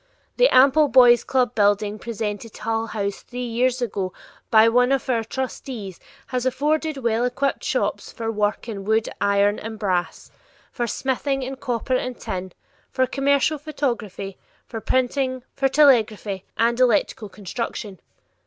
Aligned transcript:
The 0.37 0.49
ample 0.49 0.87
Boys' 0.87 1.23
club 1.23 1.53
building 1.53 1.99
presented 1.99 2.55
to 2.55 2.61
Hull 2.63 2.87
House 2.87 3.21
three 3.21 3.45
years 3.45 3.83
ago 3.83 4.13
by 4.49 4.67
one 4.67 4.91
of 4.91 5.07
our 5.11 5.23
trustees 5.23 5.99
has 6.25 6.43
afforded 6.43 6.97
well 6.97 7.23
equipped 7.23 7.63
shops 7.63 8.11
for 8.11 8.31
work 8.31 8.67
in 8.67 8.83
wood, 8.83 9.09
iron, 9.21 9.59
and 9.59 9.77
brass; 9.77 10.31
for 10.71 10.87
smithing 10.87 11.43
in 11.43 11.55
copper 11.57 11.93
and 11.93 12.19
tin; 12.19 12.51
for 12.89 13.05
commercial 13.05 13.59
photography, 13.59 14.37
for 14.65 14.81
printing, 14.81 15.43
for 15.55 15.69
telegraphy, 15.69 16.45
and 16.57 16.79
electrical 16.79 17.29
construction. 17.29 17.99